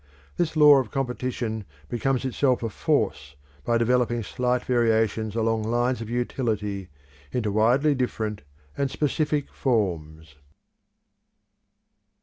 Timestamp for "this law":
0.35-0.77